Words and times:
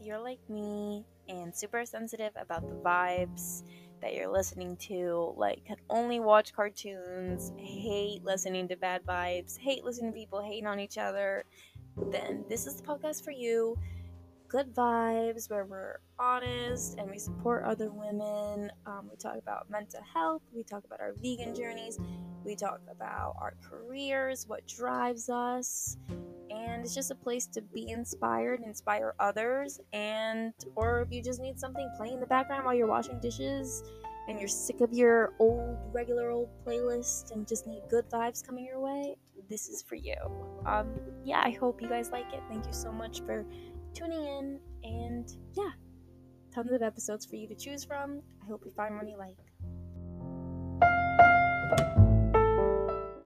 you're 0.00 0.20
like 0.20 0.38
me 0.48 1.04
and 1.28 1.54
super 1.54 1.84
sensitive 1.84 2.32
about 2.40 2.62
the 2.62 2.76
vibes 2.76 3.62
that 4.00 4.14
you're 4.14 4.30
listening 4.30 4.76
to, 4.76 5.34
like 5.36 5.64
can 5.64 5.76
only 5.90 6.20
watch 6.20 6.52
cartoons, 6.52 7.52
hate 7.58 8.24
listening 8.24 8.68
to 8.68 8.76
bad 8.76 9.04
vibes, 9.04 9.58
hate 9.58 9.84
listening 9.84 10.12
to 10.12 10.18
people 10.18 10.42
hating 10.42 10.66
on 10.66 10.78
each 10.78 10.98
other, 10.98 11.44
then 12.10 12.44
this 12.48 12.66
is 12.66 12.76
the 12.76 12.82
podcast 12.82 13.24
for 13.24 13.30
you. 13.30 13.76
Good 14.48 14.74
vibes 14.74 15.50
where 15.50 15.64
we're 15.64 15.98
honest 16.18 16.98
and 16.98 17.10
we 17.10 17.18
support 17.18 17.64
other 17.64 17.90
women. 17.90 18.70
Um, 18.86 19.08
we 19.10 19.16
talk 19.16 19.36
about 19.36 19.68
mental 19.70 20.00
health, 20.14 20.42
we 20.54 20.62
talk 20.62 20.84
about 20.84 21.00
our 21.00 21.14
vegan 21.20 21.54
journeys, 21.54 21.98
we 22.44 22.54
talk 22.54 22.80
about 22.90 23.34
our 23.40 23.54
careers, 23.68 24.46
what 24.46 24.66
drives 24.68 25.28
us, 25.28 25.96
and 26.76 26.84
it's 26.84 26.94
just 26.94 27.10
a 27.10 27.14
place 27.14 27.46
to 27.46 27.62
be 27.62 27.90
inspired, 27.90 28.60
inspire 28.60 29.14
others, 29.18 29.80
and 29.94 30.52
or 30.74 31.00
if 31.00 31.10
you 31.10 31.22
just 31.22 31.40
need 31.40 31.58
something 31.58 31.88
playing 31.96 32.14
in 32.14 32.20
the 32.20 32.26
background 32.26 32.66
while 32.66 32.74
you're 32.74 32.86
washing 32.86 33.18
dishes 33.18 33.82
and 34.28 34.38
you're 34.38 34.48
sick 34.48 34.82
of 34.82 34.92
your 34.92 35.32
old 35.38 35.78
regular 35.92 36.30
old 36.30 36.50
playlist 36.66 37.30
and 37.30 37.48
just 37.48 37.66
need 37.66 37.82
good 37.88 38.04
vibes 38.10 38.44
coming 38.44 38.66
your 38.66 38.78
way, 38.78 39.16
this 39.48 39.68
is 39.68 39.82
for 39.82 39.94
you. 39.94 40.16
Um, 40.66 40.88
yeah, 41.24 41.40
I 41.42 41.50
hope 41.52 41.80
you 41.80 41.88
guys 41.88 42.10
like 42.10 42.30
it. 42.34 42.42
Thank 42.50 42.66
you 42.66 42.74
so 42.74 42.92
much 42.92 43.22
for 43.22 43.46
tuning 43.94 44.22
in, 44.22 44.60
and 44.84 45.34
yeah, 45.54 45.70
tons 46.54 46.72
of 46.72 46.82
episodes 46.82 47.24
for 47.24 47.36
you 47.36 47.48
to 47.48 47.54
choose 47.54 47.84
from. 47.84 48.20
I 48.42 48.46
hope 48.48 48.64
you 48.66 48.72
find 48.72 48.96
one 48.96 49.08
you 49.08 49.16
like. 49.16 49.38